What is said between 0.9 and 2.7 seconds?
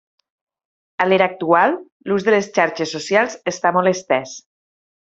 A l'era actual, l'ús de les